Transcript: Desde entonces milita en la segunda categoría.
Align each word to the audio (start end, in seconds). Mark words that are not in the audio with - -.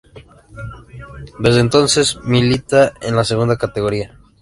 Desde 1.37 1.59
entonces 1.59 2.17
milita 2.23 2.93
en 3.01 3.15
la 3.15 3.23
segunda 3.23 3.55
categoría. 3.55 4.17